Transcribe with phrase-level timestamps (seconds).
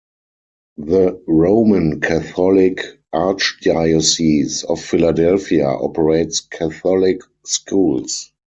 [0.79, 2.81] The Roman Catholic
[3.13, 8.31] Archdiocese of Philadelphia operates Catholic schools.